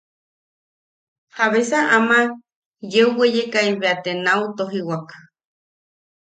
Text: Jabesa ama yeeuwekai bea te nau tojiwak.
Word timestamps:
Jabesa 1.35 1.79
ama 1.97 2.19
yeeuwekai 2.91 3.69
bea 3.79 3.95
te 4.03 4.11
nau 4.25 4.41
tojiwak. 4.57 5.07